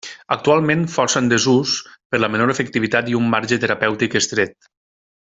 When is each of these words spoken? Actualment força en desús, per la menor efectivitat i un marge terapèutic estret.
Actualment 0.35 0.79
força 0.93 1.19
en 1.23 1.27
desús, 1.33 1.73
per 2.15 2.21
la 2.23 2.31
menor 2.37 2.53
efectivitat 2.57 3.13
i 3.15 3.19
un 3.23 3.29
marge 3.37 3.63
terapèutic 3.67 4.19
estret. 4.23 4.57